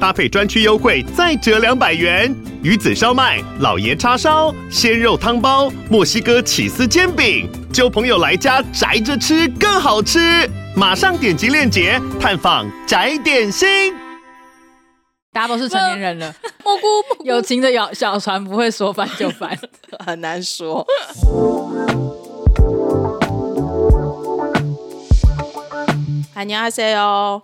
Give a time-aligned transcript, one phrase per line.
[0.00, 2.34] 搭配专区优惠再折两百元。
[2.62, 10.48] 鱼子烧麦、老爷叉烧、鲜肉汤包、墨西哥起司煎饼，就朋友来家宅着吃更好吃。
[10.74, 13.94] 马上点击链接探访宅点心。
[15.32, 16.34] 大家都是成年人了，
[16.64, 16.86] 蘑菇
[17.24, 19.58] 有情的小小船不会说翻就翻，
[20.04, 20.86] 很难说。
[26.36, 27.40] 嗨，你好，C 哦，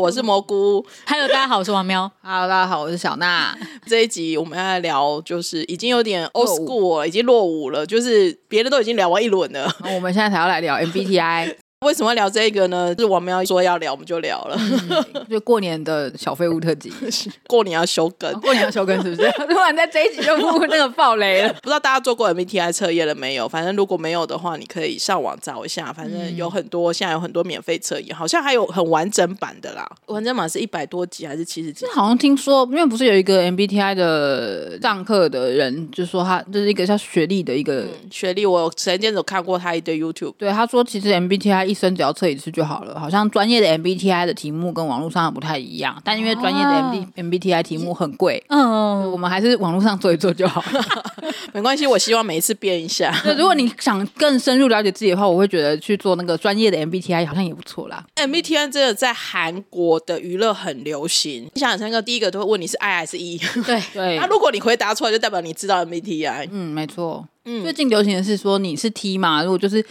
[0.00, 0.86] 我是蘑菇。
[1.08, 2.08] Hello，大家好，我是王喵。
[2.22, 3.52] Hello，大家好，我是小娜。
[3.84, 11.56] 这一集我们要来聊，就是已经有点 old school 了，已经落伍了，就是别的都已经聊完一轮了，我们现在才要来聊 MBTI。
[11.82, 12.94] 为什么聊这个呢？
[12.96, 14.56] 是王喵说要聊，我们就聊了。
[14.58, 16.92] 嗯、就过年的小废物特辑，
[17.48, 19.30] 过年要休更，过年要休更是不是？
[19.50, 21.52] 突然在这一集就那个爆雷了。
[21.60, 23.48] 不知道大家做过 MBTI 测验了没有？
[23.48, 25.92] 反正如果没有的话，你可以上网找一下。
[25.92, 29.90] 反正有很多，现在有很多免费测验，好像还有很完整版的啦。
[30.06, 31.84] 完整版是一百多集还是七十集？
[31.92, 40.34] 好像听说，因为不是有一个 MBTI 的上课的人，就说他就是一个叫雪莉的一个、嗯、雪莉，我前阵子有看过他一堆 YouTube。
[40.38, 42.52] 对，他说其实 MBTI 一生只要测一次。
[42.52, 50.84] 就好了，好像专业的 MBTI 的题目跟网络上的不太一样，但因为专业的 MB、啊、MBTI 题目很贵，嗯，我们还是网络上做一做就好了，
[51.54, 51.86] 没关系。
[51.86, 53.10] 我希望每一次变一下。
[53.24, 58.04] 那如果你想更深入了解自己的话，我会觉得去做那个专业的 MBTI 好像也不错啦。
[58.16, 61.48] MBTI 真的在韩国的娱乐很流行。
[61.54, 63.38] 你想想看，第一个都会问你是 I 还是 E？
[63.64, 64.18] 对对。
[64.20, 66.48] 那如果你回答错，就代表你知道 MBTI。
[66.50, 67.26] 嗯，没错。
[67.44, 69.42] 嗯，最近流行的是说你是 T 嘛？
[69.42, 69.82] 如果就是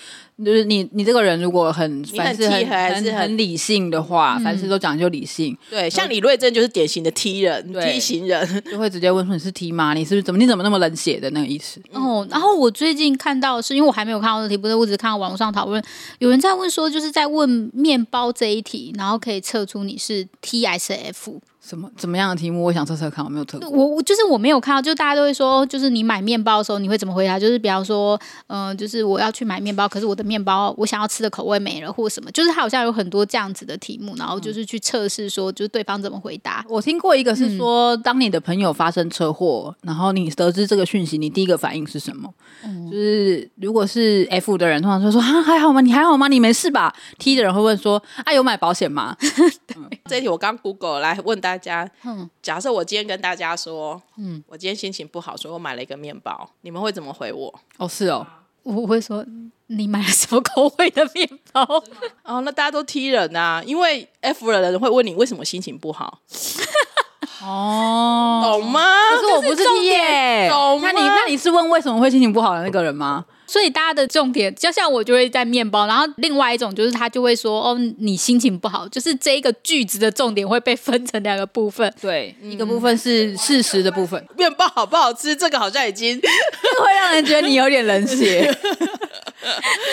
[0.44, 5.58] 就是你你这个人如果很凡事很还是很理性的话，嗯、凡事都讲究理性。
[5.70, 9.94] 对，像李瑞珍就是典型的 T 人，T 型人就会直接问说你是 T 吗？
[9.94, 11.82] 你是不是怎么你怎么那么冷血的那个意思？
[11.92, 15.84] 哦，然后我最近看到是因为我还没有看到这题，不是我只是看到网络上讨论，
[16.20, 21.42] 有人在问说就是在问面包这一题，然后可以测出你是 T 还是 F。
[21.64, 22.64] 什么怎么样的题目？
[22.64, 23.70] 我想测测看，我没有测过。
[23.70, 27.40] 我我就是我没有看到，就大家都会说，就是你买面包的时候，你会怎么回答？
[27.40, 36.66] 就是比方说，嗯、呃，就是我要去买面包，可是我的面包我想要吃的口味没了，或什么，就是他好像有很多这样子的题目，然后就是去测试说，就是对方怎么回答。
[36.68, 42.28] 我听过一个是说，嗯、当你的朋友发生车祸，然后你得知这个讯息，你第一个反应是什么？
[42.64, 45.80] 嗯、就是如果是 F 的人，通常就说啊还好吗？
[45.82, 46.28] 你还好吗？
[46.28, 49.16] 你没事吧？T 的人会问说啊有买保险吗？
[49.22, 51.90] 对嗯、这一题我刚 Google 来问大家。
[52.04, 57.54] 嗯假设我今天跟大家说，嗯，我今天心情不好，所以我买了一个面包，你们会怎么回我？
[57.78, 58.26] 哦，是哦，
[58.64, 59.26] 我会说
[59.68, 61.62] 你买了什么口味的面包？
[62.24, 66.20] 哦，那大家都踢人啊，因为 F 的人会问你为什么心情不好。
[67.44, 68.82] 哦，懂吗？
[69.10, 70.92] 可是我不是 T 耶，懂吗？
[70.92, 73.26] 那你那你是问为什么会心情不好的那个人吗？
[73.52, 81.94] 所以大家的重点，就像我就会在面包，然后另外一种就是他就会说哦，你心情不好，就是这一个句子的重点会被分成两个部分。
[82.00, 88.50] 对，一个部分是事实的部分，面包好不好吃，这个好像已经会让人觉得你有点冷血。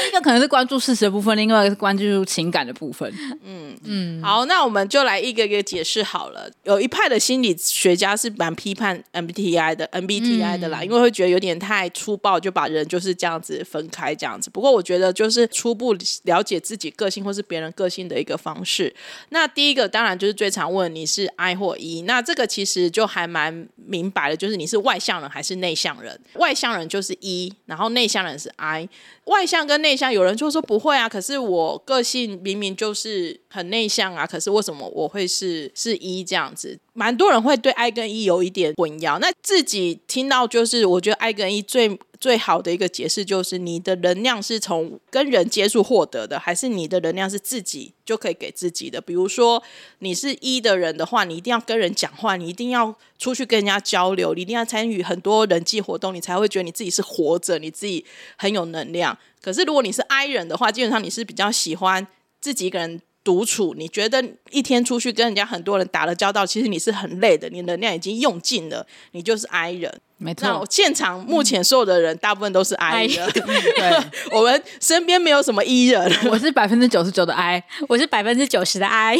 [0.06, 3.10] 一个可能是关注事实的部分，另外一个是关注情感的部分。
[3.42, 6.50] 嗯嗯，好，那我们就来一个一个解释好了。
[6.64, 14.50] 有一派的心理学家是蛮批判 MBTI 的 MBTI 的啦，嗯、因为会觉得有点太粗暴，就把人就是这样子分开这样子。
[14.50, 18.94] 不过我觉得就是初步了解自己个性或是别人个性的一个方式。
[19.30, 26.18] 那第一个当然就是最常问你是 I 或 E，那这个其实就还蛮明白的，就是你是外向人还是内向人。
[26.34, 28.88] 外向人就是 E，然后内向人是 I。
[29.28, 36.78] 外向跟内向，有人就说不会啊，可是我个性明明就是很内向啊，可是为什么我会是是一这样子？
[36.92, 39.18] 蛮多人会对 I 跟 E 有一点混淆。
[39.20, 49.00] 那自己听到就是，我觉得 I 跟 E 最最好的一个解释就是，你的能量是从跟人接触获得的，还是你的能量是自己就可以给自己的？
[49.00, 49.62] 比如说
[50.00, 58.04] 你是一的人的话，你一定要跟人讲话，你一定要出去跟人家交流，你一定要参与很多人际活动，你才会觉得你自己是活着，你自己
[58.36, 59.16] 很有能量。
[59.42, 62.06] 可是如果你是 I 人的话，基本上你是比较喜欢
[62.40, 63.02] 自己一个人。
[63.24, 70.00] 独处，你觉得一天出去跟人家很多人打了交道，其实你是很累的，你能量已经用尽了，你就是 I 人。
[70.16, 73.28] 没错，那现场目前所有的人，大部分都是 I 人。
[73.36, 76.10] 对，我们身边没有什么 E 人。
[76.30, 79.18] 我是百分之九十九的 I，我是百分之九十的 I。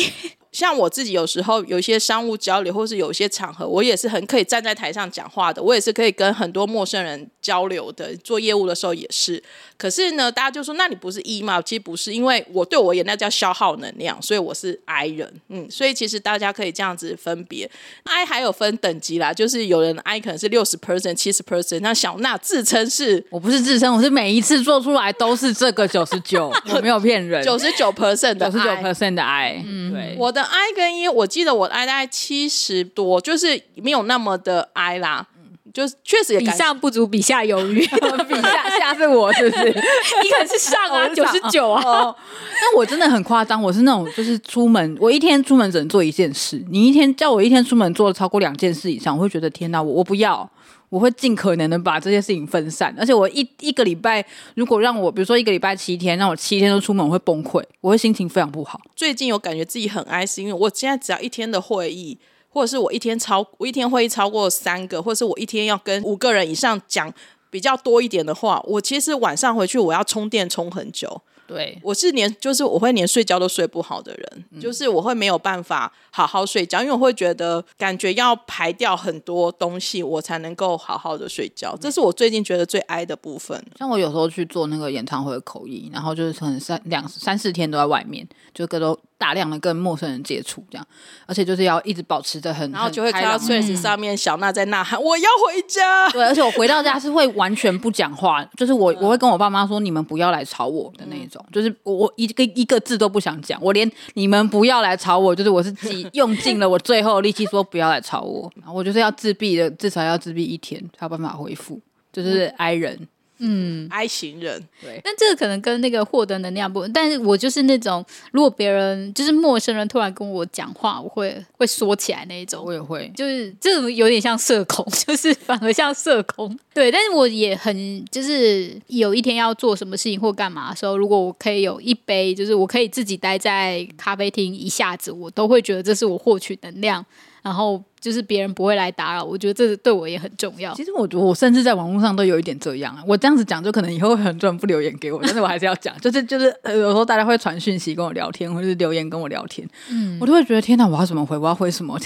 [0.53, 8.17] 像我自己有时候有一些商务交流，或是有一些场合，我也是很可以站在台上讲话的，我也是可以跟很多陌生人交流的。
[8.25, 9.43] 做业务的时候也是。
[9.77, 11.63] 可是呢，大家就说，那你不是 E 吗？
[11.63, 15.33] 其实不是，因为我对我也那叫消耗能量，所以我是 I 人。
[15.49, 17.71] 嗯，所以其实大家可以这样子分别
[18.05, 29.63] ，I 还有分等级啦，就是有人 I 可能是六十 percent、七十 percent，那小娜自称是，我不是自称，我是每一次做出来都是这个九十九， 我没有骗人，九十九 percent 的九十九 percent 的 I。
[29.65, 35.27] 嗯，对，我的 I 跟 E，我记得我的 I 大概七十多，就是没有那么的 I 啦。
[35.71, 37.81] 就是确实也比上不足，比下有余。
[38.27, 39.65] 比下下是我，是不是？
[39.71, 41.83] 你可是上啊， 九十九啊。
[41.83, 46.65] 那我真的很夸张，我是那种就是出门，我一天出门只能做一件事。
[46.71, 50.51] 你一天叫我一天出门做超过两件事以上，我会觉得天哪，我我不要。
[50.89, 54.25] 我会尽可能的把这些事情分散，而且我一一个礼拜，
[54.55, 58.81] 如果让我比如说一个礼拜七天，让我七天都出门，我会崩溃，我会心情非常不好。
[58.97, 62.19] 最近有感觉自己很哀，是因为我现在只要一天的会议。
[62.51, 67.13] 或者是我一天超我一天会议超过三个，或者是我一天要跟五个人以上讲
[67.51, 71.21] 比较多一点的话，我其实晚上回去我要充电充很久。
[71.49, 81.75] 对，我是连就是我会连睡觉都睡不好的人，嗯、就是我会没有办法好好睡觉，因为我会觉得感觉要排掉很多东西，我才能够好好的睡觉。
[81.81, 83.61] 这是我最近觉得最哀的部分。
[83.79, 88.99] 像我有时候去做那个演唱会的口译，然后就是可能三两三四天都在外面，就各种。
[89.19, 90.87] 大量的跟陌生人接触，这样，
[91.27, 111.81] 而且就是要一直保持着很，然后就会看到 Threads 上面小娜在呐喊：“我要回家。”对，而且我回到家是会完全不讲话，就是我我会跟我爸妈说：“你们不要来吵我的那一种。”就是我我一个一个字都不想讲，我连你们不要来吵我，就是我是自己用尽了我最后的力气说不要来吵我，然后我就是要自闭的，至少要自闭一天才有办法恢复，
[112.13, 113.09] 就是 I 人。
[113.39, 114.63] 嗯，I 型人。
[114.81, 137.05] 对，但这个可能跟那个获得能量不，但是我就是那种，如果别人就是陌生人突然跟我讲话，我会会缩起来那一种，我也会，就是这种有点像社恐， 就是反而像社恐，对，但是我也很就是有一天要做什么事情或干嘛的时候，如果我可以有一杯，就是我可以自己待在咖啡厅一下子，我都会觉得这是我获取能量。
[137.43, 140.75] 然后就是别人不会来打扰，我觉得这对我也很重要。
[140.75, 143.03] 其实我觉得我甚至在网络上都有一点这样啊。
[143.07, 145.99] 我这样子讲，就可能以后会很多人不留言给我， 但是我还是要讲。
[146.01, 151.37] 就是就是，有时候大家会传讯息跟我聊天，或者是留言跟我聊天，嗯，我都会觉得天哪，我要怎么回？
[151.37, 151.99] 我要回什么？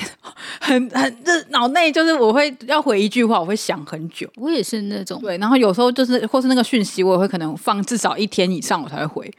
[0.60, 4.28] 很很这脑内就是我会要回一句话，我会想很久。
[4.36, 9.34] 我也是那种对，然后有时候就是或是那个讯息，我也会可能放至少一天以上，我才会回。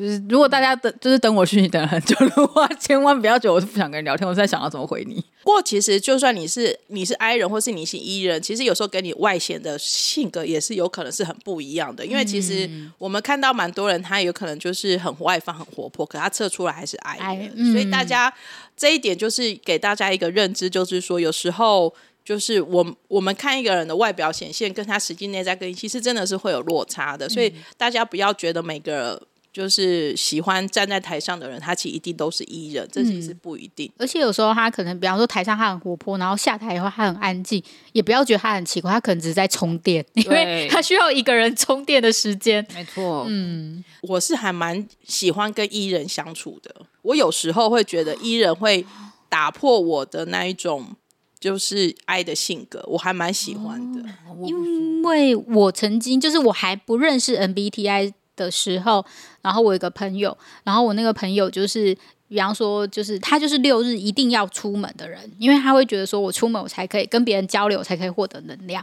[0.00, 5.22] 就是如果大家等，就是等我讯息等了很久的话，千万不要觉得我是不想跟你聊天，我是在想要怎么回你。
[5.42, 12.06] 不过其实就算你是你是 I 人，或是你是 E 人，其实有时候跟你外显的性格也是有可能是很不一样的。
[12.06, 12.66] 因为其实
[12.96, 17.52] 我们看到蛮多人，他有可能就是很外放、很活泼，可他测出来还是 I 人。
[17.54, 18.32] 嗯、所以大家
[18.74, 21.92] 这一点就是给大家一个认知，就是说有时候
[22.24, 27.28] 就是我我们看一个人的外表显现，跟他实际内在跟其实真的是会有落差的。
[27.28, 29.20] 所以大家不要觉得每个。
[29.52, 33.88] 就是喜欢站在台上的人，他其实一定都是 E 人，这其实不一定。
[33.88, 33.92] 嗯。
[33.98, 37.62] 而且有时候他可能，比方说台上他很活泼，然后下台以后他很安静，
[37.92, 42.64] 也不要觉得他很奇怪，他可能只是在充电，因为他需要一个人充电的时间。
[42.72, 46.74] 没错，嗯，我是还蛮喜欢跟 E 人相处的。
[47.02, 48.86] 我有时候会觉得 E 人会
[49.28, 50.94] 打破我的那一种
[51.40, 54.04] 就是爱的性格，我还蛮喜欢的。
[54.46, 59.04] 因为我曾经就是我还不认识 MBTI 的时候，
[59.42, 61.96] 然后我有个朋友，然后我那个朋友就是，
[62.30, 68.82] 比方说，就是他就是六日一定要出门的人，因为他会觉得说，我出门我才可以跟别人交流，才可以获得能量。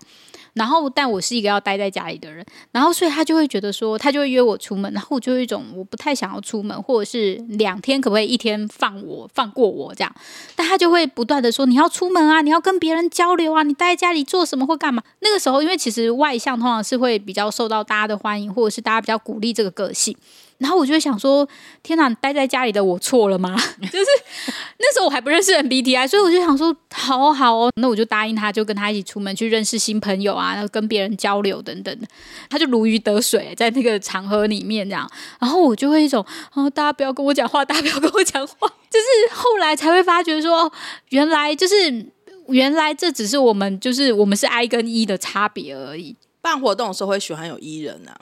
[0.54, 10.16] 然后，但我是一个要待在家里的人，然后所以他就会觉得说，他就会约我出门，然后我就有一种我不太想要出门，或者是两天可不可以一天放我放过我这样，
[10.56, 15.04] 但他就会不断的说，你要出门啊，你要跟别人交流啊，你待在家里做什么或干嘛？
[15.20, 20.18] 那个时候，因为其实外向通常是会比较受到大家的欢迎，或者是大家比较鼓励这个个性。
[20.60, 21.48] 然后我就会想说，
[21.84, 23.56] 天哪，待在家里的我错了吗？
[23.82, 24.06] 就是
[24.80, 32.08] 那时候我还不认识 MBTI，所以我就想说，好好哦，那我就答应他，就跟他一起出门去认识新朋友啊，然后跟别人交流等等的。
[32.50, 35.08] 他就如鱼得水，在那个场合里面这样。
[35.40, 38.68] 然后我就会一种，哦，大家不要跟我讲话，大家不要跟我讲话。
[38.90, 40.72] 就是后来才会发觉说，
[41.10, 42.06] 原来就是
[42.48, 46.16] 原来这只是我们就是我们是 I 跟 E 的差别而已。
[46.42, 48.18] 办活动的时候会喜欢有 E 人啊。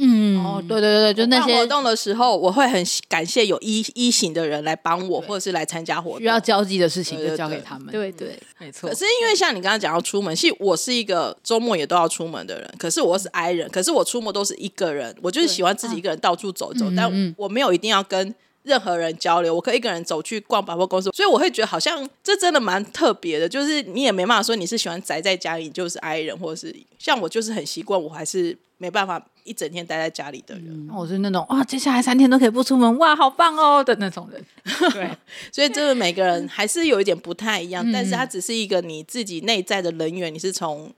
[0.00, 7.88] 嗯，哦，对对对，就那些活动的时候，我会很感谢有一一型的人来帮我，或者是来参加活动，需要交际的事情就交给他们。
[7.90, 8.88] 对对，没错。
[8.88, 30.66] 可是因为像你刚刚讲要出门，其实我是一个周末也都要出门的人，可是我是 I 人，可是我出门都是一个人，我就是喜欢自己一个人到处走走，但我没有一定要跟任何人交流，我可以一个人走去逛百货公司，所以我会觉得好像这真的蛮特别的，就是你也没办法说你是喜欢宅在家里，你就是 I 人，或者是像我就是很习惯，我还是没办法一整天待在家里的人。
[30.68, 34.44] 嗯、我是那种哇，接下来三天都可以不出门，哇，好棒哦的那种人。
[34.92, 35.10] 对，
[35.52, 40.92] 所以这个每个人还是有一点不太一样，但是它只是一个你自己内在的能源，你是从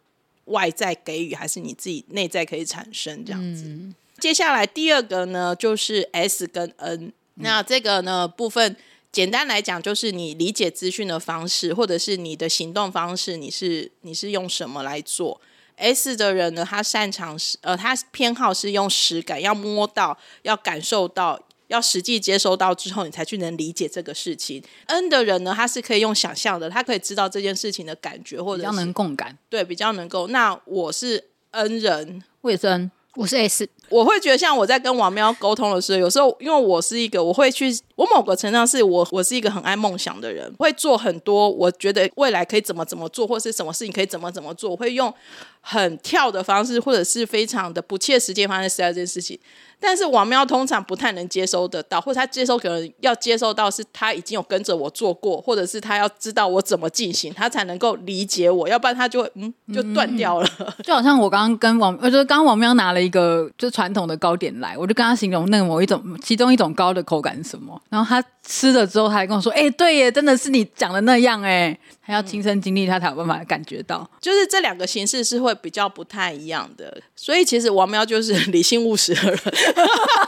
[0.47, 3.65] 外在给予，还是你自己内在可以产生这样子？
[3.67, 7.13] 嗯、接下来第二个呢，就是 S 跟 N、嗯。
[7.37, 8.77] 那这个呢部分，
[9.11, 15.41] 简单来讲，就是你理解资讯的方式，或者是你的行动方式，你是你是用什么来做
[15.81, 21.41] ？S 的人呢，他擅长是呃，他偏好是用实感，要摸到，要感受到。
[21.69, 24.61] 要实际接收到之后，你才去能理解这个事情。
[24.87, 30.27] N 的人呢，他是可以用想象的，他可以知道这件事情的感觉，或者比较能共感，对，比较能够。
[30.27, 33.69] 那我是 N 人，我也是 N，我是 S。
[33.91, 45.13] 我会觉得，像我在跟王喵沟通的时候，有时候因为我是一个，我会去，我某个程度上是我，我是一个很爱梦想的人，会做很多，我觉得未来可以怎么怎么做，或是什么事情可以怎么怎么做，我会用
[45.61, 49.39] 很跳的方式，或者是非常的不切实际方式实现这件事情。
[49.83, 60.47] 但是王喵通常不太能接收得到，或者他接收可能要接收到是他已经有跟着我做过，或者是他要知道我怎么进行，他才能够理解我，要不然他就嗯就断掉了。
[60.85, 77.01] 就好像我刚刚跟王，我觉得刚刚王喵拿了一个就传统的糕点来，我就跟他形容那个某一种其中一种糕的口感是什么，然后他吃了之后，他还跟我说：“哎、欸，对耶，真的是你讲的那样哎。”他要亲身经历，他才有办法感觉到，就是这两个形式是会比较不太一样的。
[77.17, 79.39] 所以其实王喵就是理性务实的人。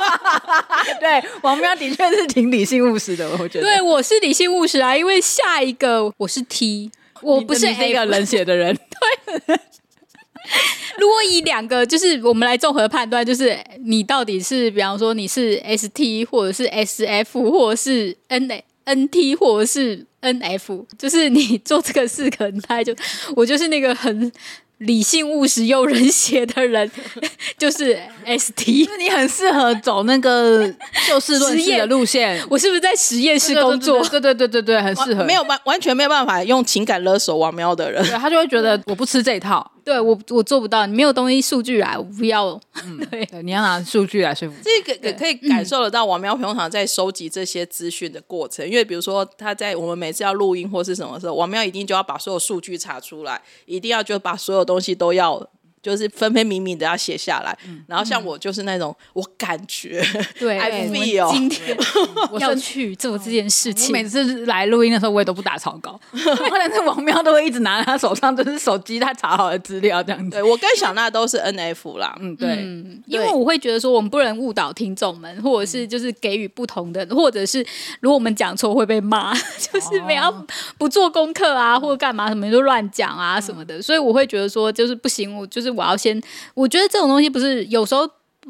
[0.98, 3.62] 对，王喵的确是挺理性务实的，我觉得。
[3.62, 6.90] 对，我是理性务实啊，因为下一个我是 T，
[7.20, 8.74] 我不是 A 一个冷血的人。
[9.46, 9.60] 对。
[10.98, 22.94] 如果以两个，就是我们来综合判断，就是你到底是，比方说你是 ST，或者是 SF，或者是 NNT，或者是 NF，就是你做这个事，可能他就
[23.36, 24.32] 我就是那个很。
[24.78, 26.90] 理性务实又人血的人
[27.56, 27.96] 就是
[28.26, 30.68] ST，你很适合走那个
[31.06, 32.44] 就事论事的路线。
[32.50, 34.02] 我是不是在实验室工作？
[34.08, 35.22] 对对对对对，很适合。
[35.22, 39.70] 没有完完全没有办法用情感勒索王喵的人，对，他就会觉得我不吃这一套。
[39.84, 42.60] 对我我做不到，你没有东西数据来，我不要。
[42.84, 44.54] 嗯，对，对，你要拿数据来说服。
[44.62, 55.48] 这个可以感受得到王喵平常在收集这些资讯的过程，因为比如说他在我们每次要录音或是什么时候，王喵一定就要把所有数据查出来，一定要就把所有东西都要。
[55.82, 60.00] 就是分分明明的要写下来，嗯、然后像我就是那种、嗯、我感觉，
[60.38, 61.76] 对，I feel 今天
[62.30, 63.92] 我要去做这件事情。
[63.92, 70.30] 每次来录音的时候，我也都不打草稿， 但是王喵都会一直拿他手上就是手机他查好的资料这样子。
[70.30, 77.66] 对，我跟小娜都是 NF 啦，嗯，对，嗯、因为我会觉得说我们不能误导听众们，或者是就是给予不同的，或者是
[77.98, 80.30] 如果我们讲错会被骂， 就是不要
[80.78, 85.71] 不做功课啊，或者干嘛什么就乱讲啊什么的，嗯、所以我会觉得说就是不行，我就是。
[85.72, 86.20] 我要先，
[86.54, 88.08] 我觉得这种东西不是有时候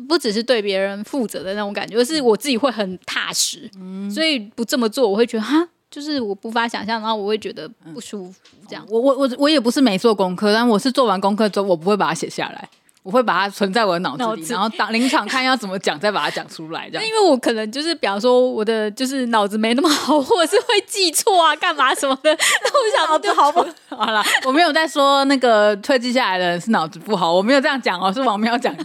[0.08, 3.70] 不只是对别人负责的那种感觉，而是我自己会很踏实，
[4.12, 8.40] 所以不这么做，我会觉得哈，就是我无法想象，然后我会觉得不舒服。
[8.68, 12.68] 这样，我我我我也不是没做功课，但我是做完功课之后，我不会把它写下来。
[13.02, 16.88] 我会把它存在我的脑子里，子然后当临场看要怎么讲，再把它讲出来。
[16.88, 22.30] 这样，因为我可能就是，比方说我的就是脑子没那么好，或者是会记错啊，干嘛什么的。
[22.32, 24.22] 那我想脑子好不好了？
[24.46, 28.84] 我没有在说那个退记下来的人是脑子不好，我没有这样讲哦，是王喵讲的。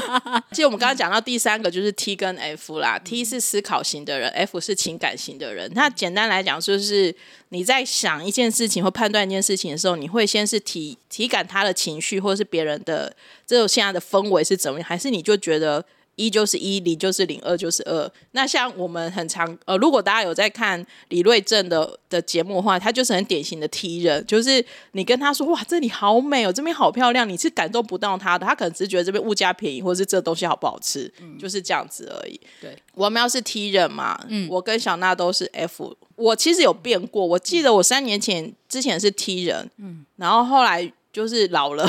[0.52, 5.72] 其实我们刚刚讲到第三个就是 T 跟 F 啦，T 是思考型的人，F 是情感型的人。
[5.74, 7.14] 那简单来讲就是。
[7.54, 15.86] 你在想一件事情或判断一件事情的时候，你会先是体体感他的情绪，或是别人的这种现在的氛围是怎么样，还是你就觉得？
[16.16, 18.10] 一就是一，零就是零，二就是二。
[18.32, 32.40] 那像我们很常呃，如果大家有在看李瑞正的的节目的话，他就是很典型的 T 人，就是你跟他说哇，这里好美哦，这边好漂亮，你是感动不到他的，他可能只是觉得这边物价便宜，或者是这东西好不好吃，嗯、就是这样子而已。
[32.60, 35.96] 对，我们要是 T 人嘛，嗯，我跟小娜都是 F。
[36.16, 40.92] 我其实有变过，我记得我三年前之前是 T 人，嗯，然后后来。
[41.14, 41.88] 就是老了，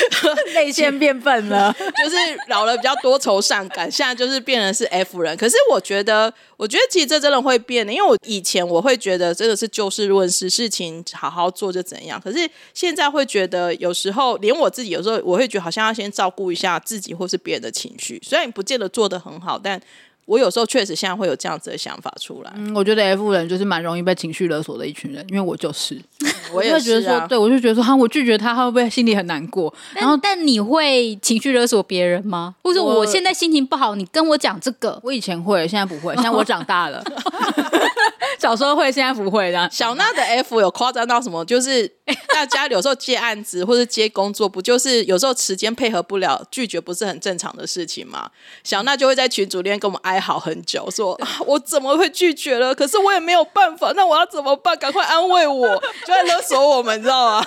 [0.52, 2.16] 内线变笨了， 就是
[2.48, 5.34] 老了比较多愁善感，现在就是变成是 F 人。
[5.38, 12.20] 可是我觉得，我觉得其实这真的会变的，因为我以前我会觉得真的是就事论事，事情好好做就怎样。
[12.20, 19.80] 可是现在会觉得，有时候连我自己有时候我会觉得，好像要先照顾一下自己或是别人的情绪，虽然你不见得做得很好，但。
[20.26, 22.52] 我有时候确实现在会有这样子的想法出来。
[22.56, 26.00] 嗯，我觉得 F 人就是蛮容易被情绪勒索的一群人，因为我就是，
[26.52, 29.72] 我也会觉得说，啊、对我就觉得说，哈，我拒绝他，他会不会心里很难过？
[29.94, 32.54] 然后，但你会情绪勒索别人吗？
[32.62, 37.02] 或者我现在心情不好，你跟我讲这个，我以前会，现在不会，现在我长大了。
[38.40, 39.68] 小时候会，现在不会的。
[39.70, 41.44] 小娜的 F 有夸张到什么？
[41.44, 41.86] 就是
[42.32, 48.30] 大家有时候接案子或者接工作，不就是有时候时间配合不了，拒绝不是很正常的事情吗？
[48.62, 52.74] 小娜就会在群组里面跟我们哀嚎很久，说、 啊：“我怎么会拒绝了？
[52.74, 54.76] 可是我也没有办法，那我要怎么办？
[54.78, 55.68] 赶快安慰我！”
[56.06, 57.46] 就在勒索我们，你知道吗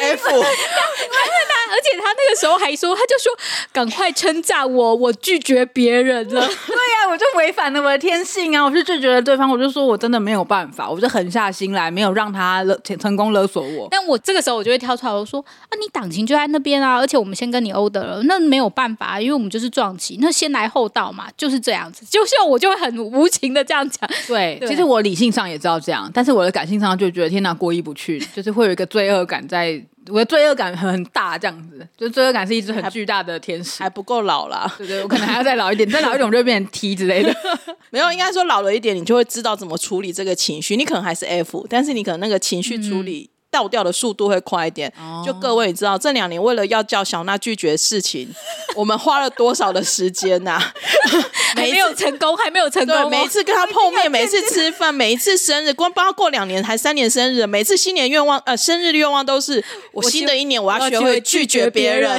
[0.00, 3.32] ？F，而且他那个时候还说，他就说
[3.72, 6.40] ：“赶快称赞我，我拒绝别人了。
[6.68, 8.64] ”对呀、啊，我就违反了我的天性啊！
[8.64, 10.18] 我是拒绝了对方，我就说我真的。
[10.18, 13.86] 没有办法，我就狠下心来，没有让他勒成功勒索我。
[13.88, 22.04] 但我这个时候我就会跳出来，我说啊，你党情就在那边啊，而且我们先跟你 order 了，那没有办法，因为我们就是撞期，那先来后到嘛，就是这样子。
[22.10, 29.80] 就像我就会很无情的这样讲， 对，对其实我理性上也知道这样，但是我的感性上就觉得天哪，过意不去，就是会有一个罪恶感在。
[30.10, 34.72] 我的罪恶感很大，这样子，就罪恶感是一只很巨大的天使，还不够老啦。
[34.78, 37.34] 对对，我可能还要再老一点， 再老一点我就变成 T 之类的。
[37.90, 40.76] 没有，应该说老了一点，你就会知道怎么处理这个情绪。
[40.76, 43.30] 你可能还是 F，但是你可能那个情绪处理。
[43.48, 44.92] 嗯倒掉的速度会快一点。
[45.00, 45.26] Oh.
[45.26, 48.28] 就各位你知道，这两年为了要叫小娜拒绝事情，
[48.76, 50.74] 我们花了多少的时间呐、啊？
[51.56, 52.94] 还没有成功， 还没有成功。
[52.94, 62.10] 对，每一次跟他碰面， 每一次吃饭，每一次生日，光帮他过两年还三年生日，每次新年愿望呃生日愿望都是我新的一年我要学会拒绝别人。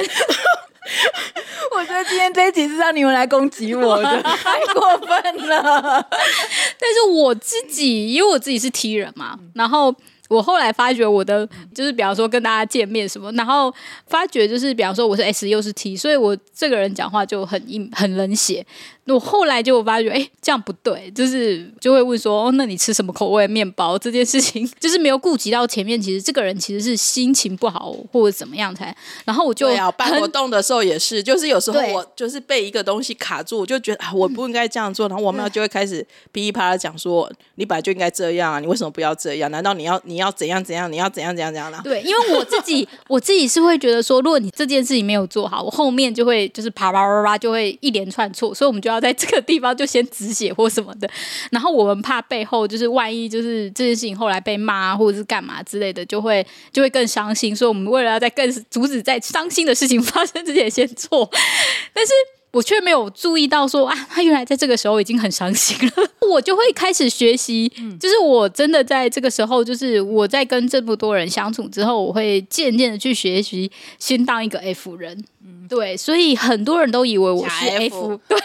[1.70, 6.04] 我，我觉得今天这一集是让你们来攻击我的，太过分了。
[6.10, 9.94] 但是我自己，因为我自己是 T 人嘛，然后。
[10.30, 13.74] 我后来发觉我的就是，比方说跟大家见面什么，然后
[14.06, 18.64] 发觉就是，比方说我是 S 又是 T，所以我这个人讲话就很硬很冷血。
[19.06, 23.98] 我后来就发觉，哎，这样不对，就是就会问说，哦，那你吃什么口味的面包？
[23.98, 28.96] 这件事情 就是没有顾及到前面，其实这个人其实是心情不好或者怎么样才。
[29.24, 35.08] 然后我就要办活动的时候也是，就是有时候我就是被一个东西卡住，我就觉得啊，我不应该这样做。
[35.08, 39.50] 然后我们就会开始噼里啪啦讲说，你本来就应该这样啊，你为什么不要这样？
[39.50, 40.90] 难道你要你要怎样怎样？
[40.90, 41.80] 你要怎样怎样怎样啦？
[41.82, 51.08] 对，因为我自己 我自己是会觉得说，如果你这件事情没有做好，我后面就会就是啪啪啪啪就会一连串错，所以我们就要在这个地方就先止血或什么的。
[51.50, 57.54] 然后我们怕背后就是万一就是这件事情后来被骂或者是干嘛之类的，就会就会更伤心。
[57.54, 61.30] 所以我们为了要在更阻止在伤心的事情发生之前先做，
[61.94, 62.12] 但是。
[62.52, 65.92] 我却没有注意到说啊，他原来在这个时候已经很伤心了。
[66.28, 75.24] 我就会开始学习，就是我真的在这个时候，就是我在跟这么多人相处之后，我会渐渐的去学习，先当一个 F 人。
[75.44, 78.38] 嗯，对，所以很多人都以为我是 F，对，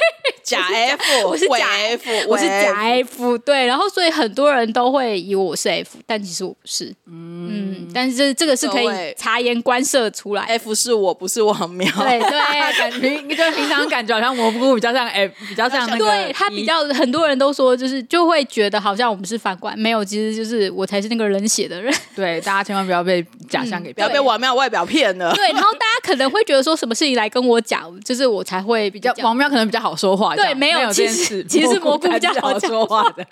[0.45, 6.93] 假 F，我是假 F，我是假 F，对，然后所以很多人都会以为我是 F，但其实我不是。
[7.07, 21.91] 嗯，但是这这个是可以察言观色出来，F 是我不是王苗，对对，感觉就平常感觉好像蘑菇比较像 F，比较像那个，对他比较很多人都说就是就会觉得好像我们是反观，没有，其实就是我才是那个冷血的人。
[22.15, 25.33] 对，大家千万不要被假象给不要被王苗外表骗了。
[25.33, 26.75] 对，然后大家可能会觉得说。
[26.75, 30.35] 什么事情来跟我讲，就是我才会比较王喵可能比较好说话。
[30.35, 33.25] 对，没有其实其实蘑菇比较 好说话的，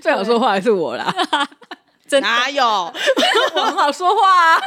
[0.00, 1.12] 最好说话还是我啦。
[2.06, 2.64] 真哪有？
[3.54, 4.62] 我很好说话啊！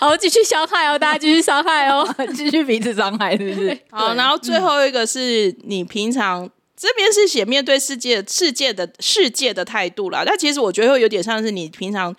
[0.00, 3.78] 好，继续伤害哦，大家继续伤害哦，继续彼此伤害，是不是？
[3.92, 10.24] 好，然后最后一个是你平常这边是写面对世界世界的世界的态度啦。
[10.26, 12.14] 但其实我觉得会有点像是你平常。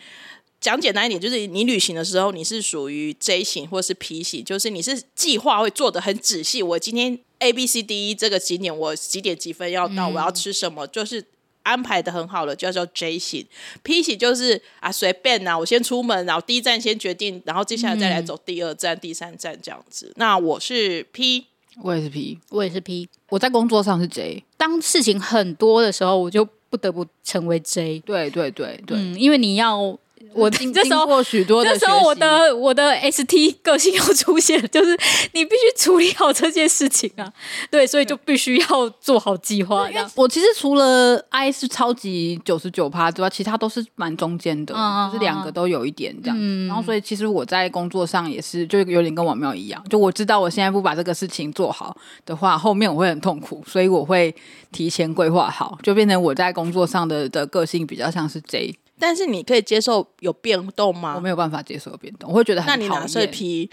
[0.66, 6.64] 讲简单一点，就是你旅行的时候，你是属于 J 型或是 P 型，就是你是计划会做的很仔细。
[6.64, 11.24] 我今天 A B C D E 这个景点，我几点几分要到，我要吃什么，就是
[11.62, 13.46] 安排的很好了，就叫做 J 型。
[13.84, 20.12] P 型就是啊随便啊，我先出门，然后第一站先决定，然后接下来再来走第二站、第三站这样子。
[20.16, 21.46] 那我是 P，
[21.84, 23.08] 我也是 P，我也是 P。
[23.30, 28.00] 我在工作上是 J，当事情很多的时候，我就不得不成为 J。
[28.00, 30.00] 对对对对，嗯，因为你要。
[30.36, 34.98] 我这时候过许多的，这时候我的我的 ST 个性又出现，就是
[35.32, 37.32] 你必须处理好这件事情啊，
[37.72, 39.90] 对，所以就必须要做好计划。
[40.16, 46.38] 我其实除了 I 是超级九十九趴之外，其他都是蛮中间的，嗯、就是两个都有一点这样。
[46.40, 51.96] 嗯、然后，所以其实我在工作上也是，就有点跟王妙一样，就我知道我现在不把这个事情做好
[52.26, 54.36] 的话，后面我会很痛苦，所以我会
[54.72, 58.76] 提前规划好，就变成我在工作上的的个性比较像是 J。
[59.00, 61.14] 但是你可以接受有变动吗？
[61.16, 62.68] 我没有办法接受有变动，我会觉得很。
[62.68, 63.70] 那你哪是 P？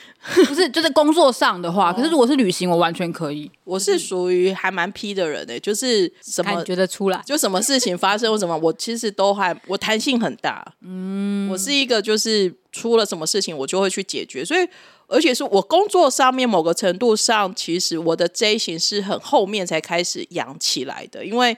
[0.46, 1.92] 不是，就是工作上的话。
[1.92, 3.50] 可是如果是旅行，我完全可以。
[3.64, 10.66] 我是属于还蛮 P 的人诶、欸，就是什么觉得出来，就什么事情发生或什么，我其实都还我弹性很大。
[10.80, 14.44] 嗯，我是一个就是出了什么事情，我就会去解决。
[14.44, 14.68] 所以，
[15.06, 21.56] 而且是我工作上面某个程度上，其实我的 J 型是很后面才开始养起来的，因为。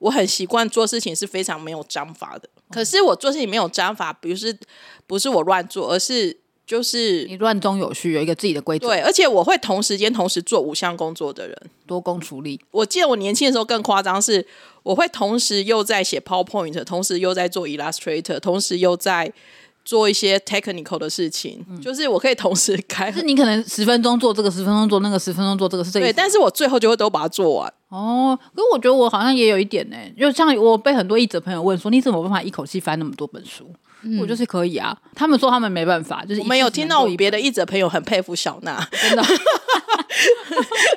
[0.00, 4.56] 我很习惯做事情是非常没有章法的，可是我做事情没有章法，不是
[5.06, 8.88] 不是我乱做，而是就是你乱中有序，有一个自己的规则。
[8.88, 12.60] 对，而且我会同时间同时做五项工作的人，多工处理。
[12.70, 14.46] 我记得我年轻的时候更夸张，是
[14.82, 19.32] 我会同时又在写 PowerPoint，同时又在做 Illustrator，同时又在。
[19.84, 23.10] 做一些 technical 的事情，嗯、就是我可以同时开。
[23.10, 26.06] 就是你可能十分钟做这个，十分钟做那个，十分钟做这个是这个。
[26.06, 27.72] 对，但是我最后就会都把它做完。
[27.88, 33.70] 哦，可是我觉得我好像也有一点呢，就像我被很多译者朋友问说，你怎么办法一口气翻那么多本书？
[34.06, 34.94] 嗯、我就是可以啊。
[35.14, 39.22] 他们说他们没办法，就是我没有听到我别的译者朋友很佩服小娜，真的。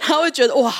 [0.01, 0.71] 他会觉得哇，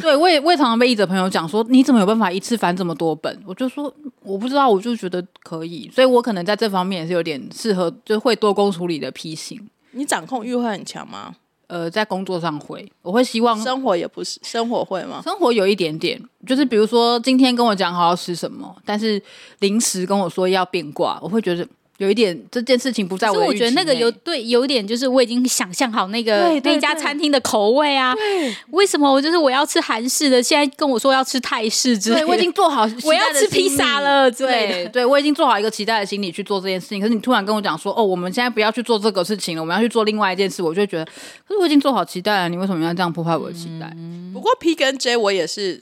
[0.00, 3.38] 对，我也我也常常被译者朋友讲说，你怎么有办法一次翻这么多本？
[3.46, 3.92] 我就说
[4.22, 9.60] 我不知道，我就觉得可以，所以我可能在这方面也是有点适合，就会多工处理的批型。
[9.92, 11.34] 你掌控欲会很强吗？
[11.66, 15.20] 呃，在工作上会，我会希望生活也不是生活会吗？
[15.22, 19.22] 生活有一点点，就是比如说今天跟我讲好要吃什么，但是
[19.60, 21.66] 临时跟我说要变卦，我会觉得。
[22.00, 28.14] 有一点这件事情不在我，我觉得那个有对有一点就是我已经想象好那个那家餐厅的口味啊。
[28.14, 34.74] 对，为什么我就是我要吃韩式的，现在跟我说要吃泰式之类的，我已经做好我要吃披萨了之类的。
[34.84, 36.98] 对，对我已经做好一个期待的心理去做这件事情。
[36.98, 41.04] 可是你突然跟我讲说，哦，我们现在不要去做这个事情了，我们要去做另外一件事，我就会觉得，
[41.46, 43.92] 可是我已经做好期待了，你为什么要这样破坏我的期待？
[43.98, 45.78] 嗯、不过 P 跟 J 我也是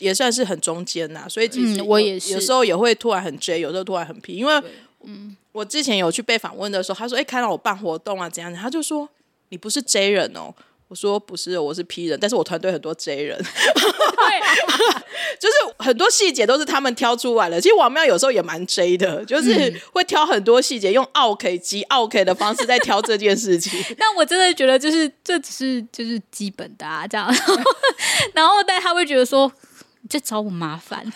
[0.00, 4.62] 也算是很中间呐，所以其实、嗯、我也是有时候也会突然很 J，有时候突然很 P，因为
[5.04, 5.36] 嗯。
[5.52, 9.08] 我之前有去被访问的时候，他说：“哎、欸，看到我办活动啊，怎样？”他就说
[9.50, 10.54] ：“你不是 J 人哦。”
[10.86, 13.44] 我说：“不是，我是 P 人，但是我团队很多 J 人，对，
[15.40, 17.60] 就是很多细节都是他们挑出来的。
[17.60, 23.82] 其实王妙有时候也蛮 J 的，就是会挑很多细节，用 OK 及 OK 的方式在挑这件事情。
[23.98, 27.26] 但我真的觉得，就是这只是就是基本的啊，这样。
[28.34, 29.69] 然后，但他会觉得说，你
[30.08, 31.04] 在找我麻烦。”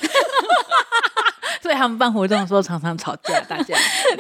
[1.63, 3.75] 所以他们办活动的时候常常吵架，大家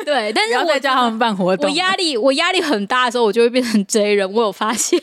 [0.06, 4.32] 对，但是我在叫他们办活动，我压力我压力很大的时候，我就会变成 J 人。
[4.32, 4.98] 我有发现，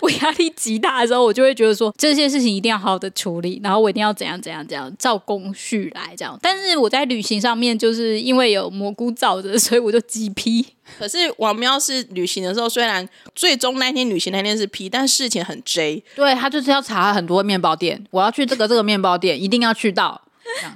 [0.00, 6.38] 我压力极大的时候，我就会觉得说这些事情一定要好好的处理，然后我一定要怎样怎样怎样照工序来这样。
[6.42, 10.66] 但是我在旅行上面，就是因为有蘑菇罩着，所以我就急 P。
[10.98, 16.02] 可是王喵是旅行的时候，虽然最终那天旅行那天是 P，但事情很 J。
[16.14, 20.20] 对，他就是要查很多面包店，我要去这个这个面包店，一定要去到。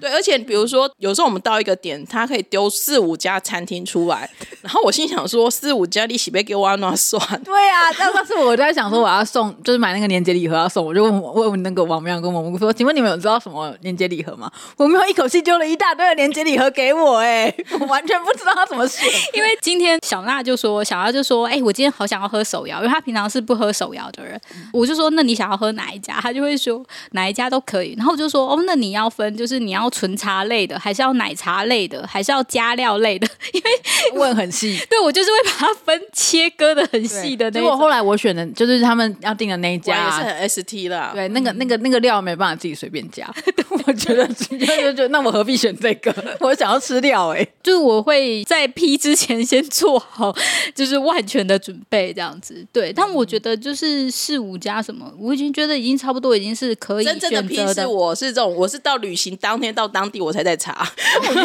[0.01, 4.29] 对，而且比如说，有时候我们到一个点，他可以丢四五家餐厅出来，
[4.63, 7.21] 然后我心想说，四五家你喜不给我那算？
[7.43, 14.51] 对啊，但上次我在想说，我要送，就是买那个年节礼盒要送，我就问问问那个王喵跟我们说，请问你们有知道什么年节礼盒吗？
[14.77, 19.09] 王喵一口气丢了一大堆的年节礼盒给我，哎，我完全不知道他怎么选。
[19.35, 24.41] 因为今天小娜就说，小娜就说，哎，我今天好想要喝手摇，因为他平常是不喝手摇的人，
[24.73, 26.19] 我就说，那你想要喝哪一家？
[26.21, 30.39] 他就会说哪一家都可以，然后我就说，哦，那你要分，就是你要纯茶。
[30.49, 33.27] 类的，还是要奶茶类的，还是要加料类的？
[33.53, 33.71] 因为
[34.19, 37.51] 问很细，对我就是会把它分切割的很细的那。
[37.51, 41.11] 结果后来我选的就是他们要订的那一家，也是很 ST 啦。
[41.13, 43.29] 对，那个那个那个料没办法自己随便加。
[43.87, 46.15] 我觉得就就就那我何必选这个？
[46.41, 50.35] 我想要吃料哎、欸，就是我会在批之前先做好
[50.75, 52.67] 就是万全的准备这样子。
[52.73, 57.11] 对，但我觉得就是四五家什么，我已经觉得已经差不多已经是可以的。
[57.13, 60.39] 真正的批是我是这种，我是到旅行当天到当地我才。
[60.49, 60.89] 在查，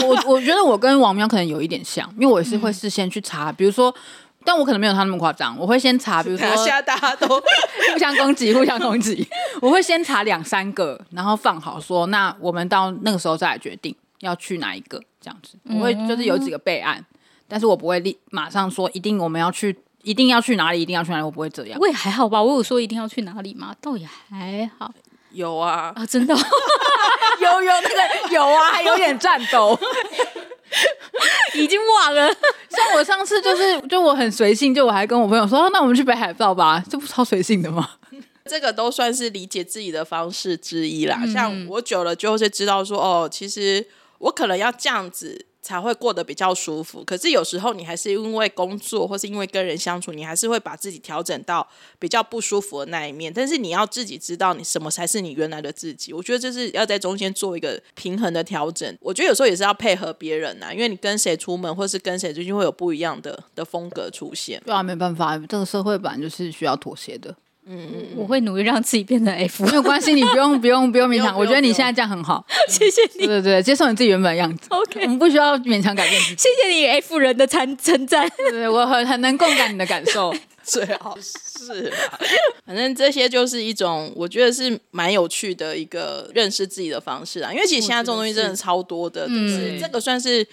[0.02, 3.93] 我我我觉得我跟王喵可能有一点像，因为我也是会事先去查，比如说，
[4.45, 7.28] 但我可能没有他那么夸张，我会先查， 比如说现在大家都
[7.91, 9.28] 互相攻击，互相攻击，
[9.62, 17.06] 我会先查两三个，然后放好说，那我们到那个时候再来决定要去哪一个，这样子，我会就是有几个备案，
[17.49, 21.78] 但是我不会立马上说一定我们要去，一定要去哪里，一定要去哪里，我不会这样。
[21.82, 23.76] 我也还好吧，我有说一定要去哪里吗？
[23.82, 24.93] 倒也还好。
[25.34, 26.34] 有啊啊，真的
[27.41, 29.78] 有有那个有啊，还有点颤抖，
[31.56, 32.28] 已经忘了。
[32.69, 37.89] 像我上次就是，就我很随性，就我还跟我朋友说，啊、那我们去北海道吧，这不超随性的吗？
[38.46, 41.19] 这个都算是理解自己的方式之一啦。
[41.24, 43.86] 嗯、像我久了就会知道说，哦，其实
[44.19, 47.04] 我可能要这样子才会过得比较舒服。
[47.04, 53.34] 可是有时候你还是因为工作或是因为跟人相处，你还是会把自己调整到比较不舒服的那一面。
[53.34, 56.13] 但是你要自己知道你什么才是你原来的自己。
[56.13, 58.95] 我觉得这是要在中间做一个平衡的调整。
[58.99, 64.62] 我觉得有时候也是要配合别人呐，因为你跟谁出门或是跟谁最近会有不一样的的风格出现。
[64.65, 67.34] 对啊，没办法，这个社会本来就是需要妥协的。
[67.65, 71.38] 嗯嗯，我会努力让自己变成 F，没有关系，你不用不用不用勉强。
[71.38, 73.26] 我觉得你现在这样很好， 谢谢你。
[73.26, 74.67] 对对对，接受你自己原本的样子。
[74.69, 76.36] OK，我们不需要勉强改变自己。
[76.36, 80.34] 谢谢你 F 人的称称赞，对对，我很很能共感你的感受。
[80.63, 81.91] 最好是，
[82.65, 87.52] 反正这些就是一种我觉得是蛮有趣的一个认识自己的方式啊。
[87.52, 90.45] 因为其实现在这种东西真的超多的，就是，这个算是。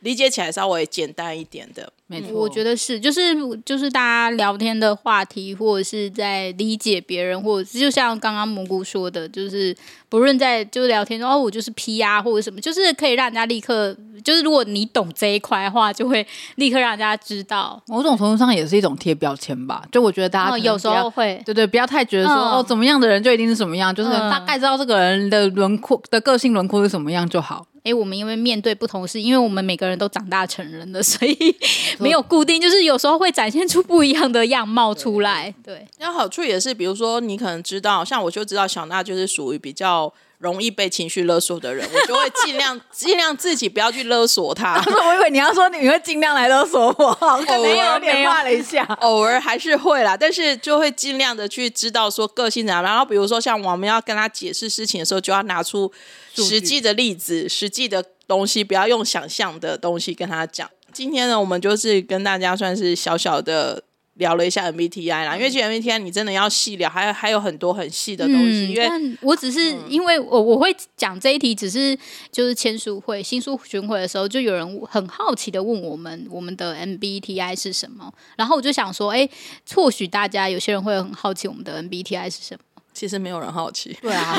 [0.00, 9.76] 理解起来稍微简单一点的，没错，我觉得是，就是就是大家聊天的话题，或者是在理解别人，或者是就像刚刚蘑菇说的，就是
[10.08, 13.92] 不论在就是聊天中，哦，我就是 P 啊，或者什么，就是可以让人家立刻，
[14.22, 17.82] 就是如果你懂这一块的话，就会立刻让人家知道。
[17.88, 27.66] 某种程度上也是一种贴标签吧，就我觉得大家、哦、有时候会，对对，不要太觉得说、嗯、哦，怎么样的人就一定是什么样，就是大概知道这个人的轮廓的个性轮廓是什么样就好。
[27.86, 31.56] 哎，我们因为面对不同事，因为我们每个人都长大成人了，所以
[32.00, 35.54] 没有固定，就是有时候会展现出不一样的样貌出来。
[35.62, 44.82] 对，那好处也是，比如说你可能知道，像我就知道小娜就是属于比较容易被情绪勒索的人，我就会尽量尽量自己不要去勒索他。
[45.06, 52.82] 我以为你要说你会尽量来勒索我，可能有点怕了一下，偶尔还是会啦，但是就会尽量的去知道说个性怎样。
[52.82, 55.92] 然后比如说像我们要跟他解释事情的时候，就要拿出。
[56.38, 60.68] 实际的例子，实际的东西，不要用想象的东西跟他讲。
[60.92, 63.82] 今天呢，我们就是跟大家算是小小的
[64.16, 68.66] 聊了一下 MBTI 啦，因为其实 MBTI 你真的要细聊，还有还有很多很细的东西。
[68.66, 71.96] 嗯、因为我只是因为我我会讲这一题，只是
[72.32, 78.10] 就是签书会新书巡回的时候，就有人很好奇的问我们，我们的 MBTI 是什么？
[78.36, 79.28] 然后我就想说，哎，
[79.74, 82.60] 或许大家有些人会很好奇我们的 MBTI 是什么。
[82.94, 84.34] 其实没有人好奇，对啊，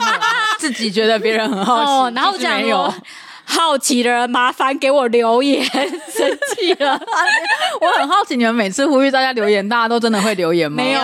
[0.60, 2.94] 自己觉得别人很好奇，哦、然后我讲说。
[3.44, 7.00] 好奇的人麻烦给我留言，生气了。
[7.80, 10.82] 我很好奇，你们每次呼吁大家留言，大家都真的会留言吗？
[10.82, 11.00] 没有，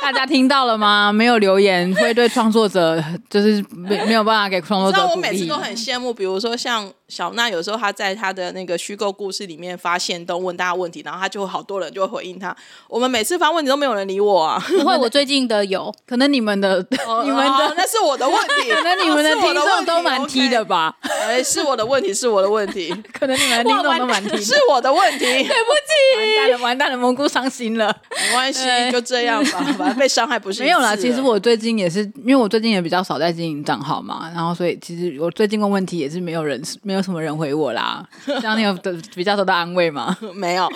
[0.00, 1.12] 大家听到了吗？
[1.12, 5.12] 没有留言会对创作者就是没没有办法给创作者鼓励。
[5.12, 12.56] 我每次都很羡慕，比如说像小娜，有时候她在她的那个虚构故事里面发现，都问大家问题，然后她就好多人就会回应她。
[12.88, 14.62] 我们每次发问题都没有人理我啊。
[14.68, 20.96] 不会，我最近的有 可能你们的、哦、 你们的、哦、那是我的问题， 可能你们的听众都蛮踢的吧。
[21.02, 30.94] 哎是我的问题，是我的问题，可能你们听众都蛮踢，是我的问题，对不起，完蛋了，完蛋了，蘑菇伤心了，没关系，就这样吧，反正被伤害不是没有啦。
[30.94, 38.06] 其实我最近也是，因为我最近也比较少在经营账号嘛，然后所以其实我最近问问题也是没有人，没有什么人回我啦。
[38.26, 40.16] 这样你有得比较得到安慰吗？
[40.34, 40.68] 没有。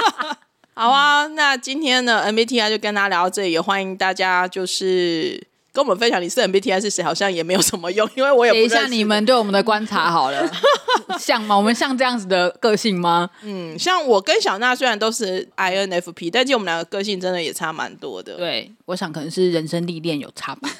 [0.74, 5.46] 好啊，那今天的 MBTI 就跟大家聊到这里，也欢迎大家就是。
[5.72, 8.56] 跟我们分享你是 MBTI 是谁，好像也没有什么用，因为我也不。
[8.56, 10.50] 等一下你们对我们的观察好了，
[11.20, 11.54] 像吗？
[11.54, 13.28] 我们像这样子的个性吗？
[13.42, 18.38] 嗯，像我跟小娜虽然都是 INFP，但是我们两个个性真的也差蛮多的。
[18.38, 20.70] 对，我想可能是人生历练有差吧。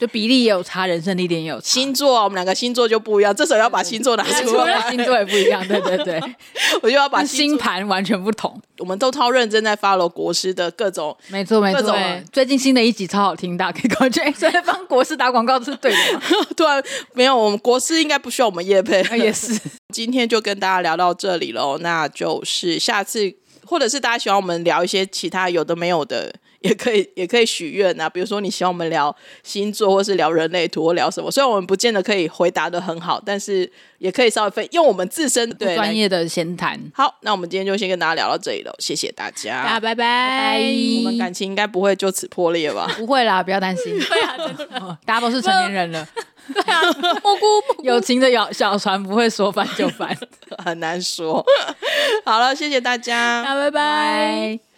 [0.00, 1.66] 就比例也有差，人生历练也有差。
[1.66, 3.36] 星座啊，我们两个星座就不一样。
[3.36, 5.66] 这时候要把星座拿出来，星座也不一样。
[5.68, 6.20] 对对对，
[6.80, 8.58] 我就要把星盘完全不同。
[8.78, 11.94] 我们都超认真在 follow 国师的各种，没错没错。
[12.32, 14.32] 最近新的一集超好听，大家可以过去。
[14.32, 16.22] 所以帮国师打广告是对的吗？
[16.56, 16.82] 对啊，
[17.12, 19.02] 没有，我们国师应该不需要我们叶配。
[19.18, 19.60] 也是，
[19.92, 21.76] 今天就跟大家聊到这里喽。
[21.82, 23.30] 那就是下次，
[23.66, 26.34] 或者是大家喜欢我们聊一些其他有的没有的。
[26.60, 28.08] 也可以，也可以许愿啊。
[28.08, 31.30] 比如说，你希望我们聊星座，或是聊人类图，或聊什么？
[31.30, 36.80] 虽然我们不见得可以回答的很好，但是也可以稍微分用我们自身对专业的闲谈。
[36.94, 40.00] 好，那我们今天就先跟大家聊到这里了，谢谢大家，大家拜拜。
[40.00, 40.60] 拜拜。
[40.98, 42.90] 我们感情应该不会就此破裂吧？
[42.96, 43.98] 不会啦，不要担心。
[43.98, 46.06] 对啊，大家都是成年人了。
[46.52, 46.80] 对啊，
[47.22, 47.46] 蘑菇
[47.84, 50.16] 友情的小小船不会说翻就翻，
[50.58, 51.44] 很难说。
[52.24, 54.69] 好了，谢谢大家，拜拜。